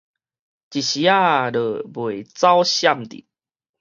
[0.03, 0.15] 一絲仔就袂
[2.33, 2.73] 走閃
[3.07, 3.09] 得